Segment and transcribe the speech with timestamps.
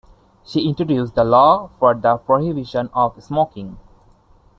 [0.43, 3.77] She introduced the law for the prohibition of smoking.